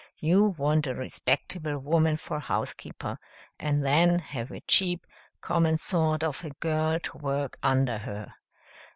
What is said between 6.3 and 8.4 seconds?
a girl to work under her.